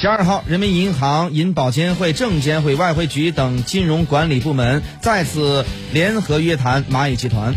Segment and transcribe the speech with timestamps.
[0.00, 7.56] 十二号人民银行银保监会证监会外汇局等金融管理部门再次联合约谈蚂蚁集团。